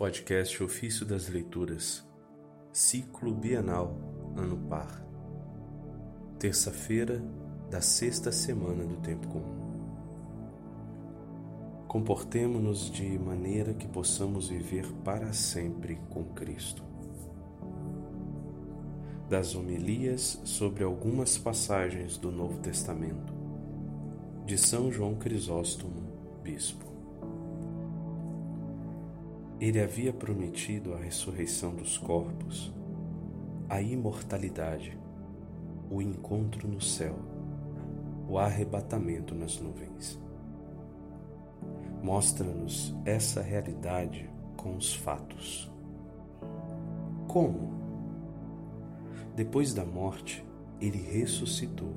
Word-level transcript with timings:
Podcast 0.00 0.62
Ofício 0.62 1.04
das 1.04 1.28
Leituras, 1.28 2.02
Ciclo 2.72 3.34
Bienal, 3.34 3.94
Ano 4.34 4.56
Par. 4.66 5.04
Terça-feira 6.38 7.22
da 7.70 7.82
sexta 7.82 8.32
semana 8.32 8.82
do 8.82 8.96
Tempo 9.02 9.28
Comum. 9.28 9.60
Comportemo-nos 11.86 12.90
de 12.90 13.18
maneira 13.18 13.74
que 13.74 13.86
possamos 13.86 14.48
viver 14.48 14.90
para 15.04 15.34
sempre 15.34 15.96
com 16.08 16.24
Cristo. 16.32 16.82
Das 19.28 19.54
homilias 19.54 20.40
sobre 20.46 20.82
algumas 20.82 21.36
passagens 21.36 22.16
do 22.16 22.32
Novo 22.32 22.58
Testamento, 22.60 23.34
de 24.46 24.56
São 24.56 24.90
João 24.90 25.16
Crisóstomo, 25.16 26.40
Bispo. 26.42 26.89
Ele 29.60 29.78
havia 29.78 30.10
prometido 30.10 30.94
a 30.94 30.96
ressurreição 30.96 31.74
dos 31.74 31.98
corpos, 31.98 32.72
a 33.68 33.82
imortalidade, 33.82 34.98
o 35.90 36.00
encontro 36.00 36.66
no 36.66 36.80
céu, 36.80 37.14
o 38.26 38.38
arrebatamento 38.38 39.34
nas 39.34 39.60
nuvens. 39.60 40.18
Mostra-nos 42.02 42.96
essa 43.04 43.42
realidade 43.42 44.30
com 44.56 44.74
os 44.76 44.94
fatos. 44.94 45.70
Como? 47.28 47.74
Depois 49.36 49.74
da 49.74 49.84
morte, 49.84 50.42
ele 50.80 50.98
ressuscitou 50.98 51.92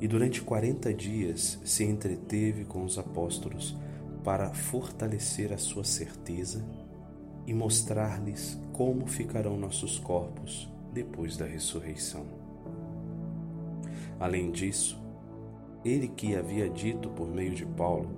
e 0.00 0.08
durante 0.08 0.40
quarenta 0.40 0.94
dias 0.94 1.60
se 1.62 1.84
entreteve 1.84 2.64
com 2.64 2.84
os 2.84 2.98
apóstolos 2.98 3.76
para 4.24 4.54
fortalecer 4.54 5.52
a 5.52 5.58
sua 5.58 5.84
certeza 5.84 6.64
e 7.46 7.52
mostrar-lhes 7.52 8.58
como 8.72 9.06
ficarão 9.06 9.56
nossos 9.56 9.98
corpos 9.98 10.68
depois 10.92 11.36
da 11.36 11.44
ressurreição. 11.44 12.24
Além 14.18 14.50
disso, 14.50 14.98
ele 15.84 16.08
que 16.08 16.34
havia 16.34 16.68
dito 16.70 17.10
por 17.10 17.28
meio 17.28 17.54
de 17.54 17.66
Paulo: 17.66 18.08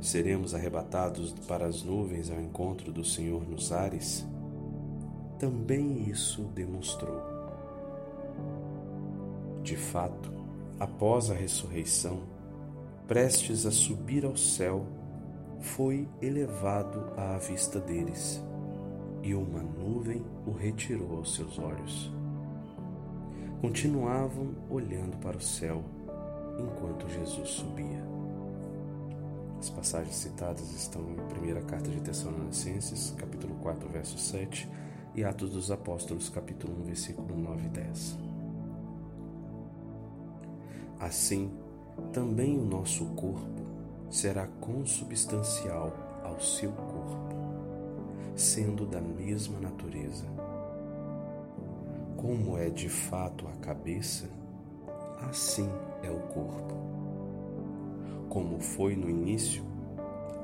seremos 0.00 0.54
arrebatados 0.54 1.32
para 1.48 1.66
as 1.66 1.82
nuvens 1.82 2.30
ao 2.30 2.38
encontro 2.38 2.92
do 2.92 3.04
Senhor 3.04 3.48
nos 3.48 3.72
ares, 3.72 4.26
também 5.38 6.08
isso 6.10 6.42
demonstrou. 6.54 7.22
De 9.62 9.76
fato, 9.76 10.30
após 10.78 11.30
a 11.30 11.34
ressurreição, 11.34 12.20
prestes 13.08 13.64
a 13.64 13.70
subir 13.70 14.24
ao 14.24 14.36
céu, 14.36 14.84
foi 15.60 16.08
elevado 16.20 17.12
à 17.16 17.38
vista 17.38 17.80
deles, 17.80 18.42
e 19.22 19.34
uma 19.34 19.62
nuvem 19.62 20.24
o 20.46 20.52
retirou 20.52 21.18
aos 21.18 21.34
seus 21.34 21.58
olhos. 21.58 22.12
Continuavam 23.60 24.54
olhando 24.70 25.16
para 25.18 25.36
o 25.36 25.40
céu 25.40 25.82
enquanto 26.58 27.08
Jesus 27.08 27.48
subia. 27.48 28.04
As 29.58 29.70
passagens 29.70 30.14
citadas 30.14 30.70
estão 30.72 31.02
em 31.02 31.60
1 31.60 31.66
Carta 31.66 31.90
de 31.90 32.00
Tessalonicenses, 32.00 33.14
capítulo 33.16 33.54
4, 33.56 33.88
verso 33.88 34.18
7, 34.18 34.68
e 35.14 35.24
Atos 35.24 35.50
dos 35.50 35.70
Apóstolos, 35.70 36.28
capítulo 36.28 36.74
1, 36.82 36.84
versículo 36.84 37.36
9 37.36 37.64
e 37.64 37.68
10. 37.70 38.18
Assim, 41.00 41.50
também 42.12 42.58
o 42.58 42.64
nosso 42.64 43.06
corpo 43.14 43.65
será 44.10 44.46
consubstancial 44.60 45.92
ao 46.22 46.40
seu 46.40 46.72
corpo, 46.72 47.34
sendo 48.34 48.86
da 48.86 49.00
mesma 49.00 49.58
natureza. 49.60 50.24
Como 52.16 52.56
é 52.56 52.70
de 52.70 52.88
fato 52.88 53.46
a 53.46 53.56
cabeça, 53.56 54.28
assim 55.28 55.68
é 56.02 56.10
o 56.10 56.20
corpo. 56.20 56.74
Como 58.28 58.60
foi 58.60 58.94
no 58.96 59.08
início, 59.08 59.62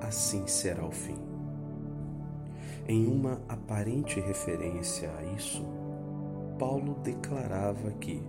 assim 0.01 0.47
será 0.47 0.85
o 0.85 0.91
fim. 0.91 1.19
Em 2.89 3.07
uma 3.07 3.41
aparente 3.49 4.19
referência 4.19 5.09
a 5.17 5.25
isso, 5.37 5.63
Paulo 6.59 6.97
declarava 7.03 7.93
que 7.93 8.23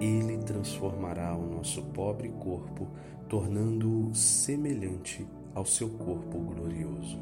ele 0.00 0.37
transformará 0.48 1.36
o 1.36 1.46
nosso 1.46 1.82
pobre 1.92 2.30
corpo, 2.30 2.88
tornando-o 3.28 4.14
semelhante 4.14 5.28
ao 5.54 5.66
seu 5.66 5.90
corpo 5.90 6.38
glorioso. 6.38 7.20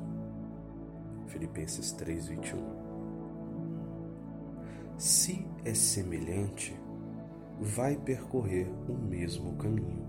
Filipenses 1.26 1.90
3:21. 1.90 2.56
Se 4.96 5.44
é 5.64 5.74
semelhante, 5.74 6.78
vai 7.60 7.96
percorrer 7.96 8.70
o 8.88 8.94
mesmo 8.94 9.56
caminho 9.56 10.06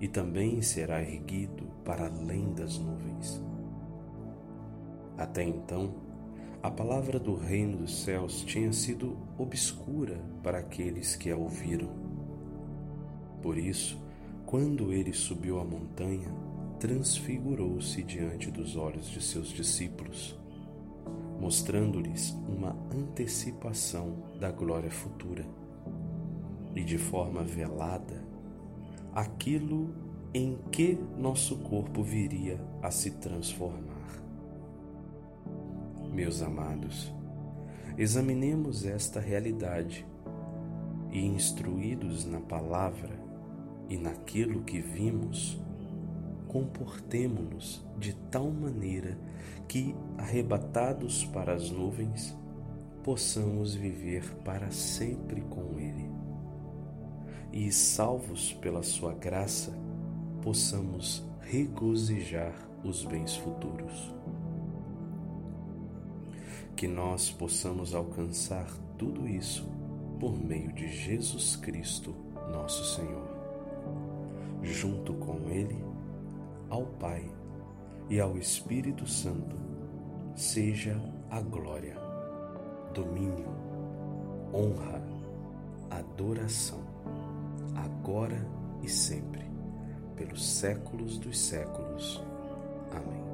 e 0.00 0.08
também 0.08 0.60
será 0.62 1.00
erguido 1.00 1.64
para 1.84 2.08
além 2.08 2.52
das 2.54 2.76
nuvens. 2.76 3.40
Até 5.16 5.44
então, 5.44 5.94
a 6.64 6.70
palavra 6.70 7.18
do 7.18 7.34
reino 7.34 7.76
dos 7.76 8.04
céus 8.04 8.42
tinha 8.42 8.72
sido 8.72 9.18
obscura 9.36 10.18
para 10.42 10.60
aqueles 10.60 11.14
que 11.14 11.30
a 11.30 11.36
ouviram. 11.36 11.90
Por 13.42 13.58
isso, 13.58 14.02
quando 14.46 14.90
ele 14.90 15.12
subiu 15.12 15.60
a 15.60 15.64
montanha, 15.64 16.34
transfigurou-se 16.80 18.02
diante 18.02 18.50
dos 18.50 18.76
olhos 18.76 19.10
de 19.10 19.22
seus 19.22 19.48
discípulos, 19.48 20.40
mostrando-lhes 21.38 22.30
uma 22.48 22.74
antecipação 22.90 24.16
da 24.40 24.50
glória 24.50 24.90
futura 24.90 25.44
e 26.74 26.82
de 26.82 26.96
forma 26.96 27.44
velada 27.44 28.24
aquilo 29.14 29.94
em 30.32 30.56
que 30.72 30.98
nosso 31.18 31.58
corpo 31.58 32.02
viria 32.02 32.58
a 32.82 32.90
se 32.90 33.10
transformar. 33.10 33.93
Meus 36.14 36.42
amados, 36.42 37.12
examinemos 37.98 38.84
esta 38.84 39.18
realidade 39.18 40.06
e, 41.10 41.26
instruídos 41.26 42.24
na 42.24 42.38
palavra 42.38 43.18
e 43.88 43.98
naquilo 43.98 44.62
que 44.62 44.80
vimos, 44.80 45.60
comportemo-nos 46.46 47.84
de 47.98 48.14
tal 48.30 48.48
maneira 48.48 49.18
que, 49.66 49.92
arrebatados 50.16 51.24
para 51.24 51.52
as 51.52 51.68
nuvens, 51.68 52.38
possamos 53.02 53.74
viver 53.74 54.36
para 54.44 54.70
sempre 54.70 55.40
com 55.40 55.80
Ele. 55.80 56.08
E, 57.52 57.72
salvos 57.72 58.52
pela 58.52 58.84
Sua 58.84 59.14
graça, 59.14 59.76
possamos 60.42 61.28
regozijar 61.40 62.54
os 62.84 63.04
bens 63.04 63.34
futuros 63.34 64.14
que 66.84 66.88
nós 66.88 67.30
possamos 67.30 67.94
alcançar 67.94 68.66
tudo 68.98 69.26
isso 69.26 69.66
por 70.20 70.38
meio 70.38 70.70
de 70.70 70.86
Jesus 70.86 71.56
Cristo, 71.56 72.14
nosso 72.52 72.84
Senhor. 72.94 73.26
Junto 74.62 75.14
com 75.14 75.48
Ele, 75.48 75.82
ao 76.68 76.84
Pai 76.84 77.24
e 78.10 78.20
ao 78.20 78.36
Espírito 78.36 79.08
Santo, 79.08 79.56
seja 80.36 81.00
a 81.30 81.40
glória, 81.40 81.96
domínio, 82.92 83.48
honra, 84.52 85.02
adoração, 85.90 86.80
agora 87.74 88.46
e 88.82 88.90
sempre, 88.90 89.50
pelos 90.16 90.46
séculos 90.46 91.16
dos 91.16 91.40
séculos. 91.40 92.22
Amém. 92.90 93.33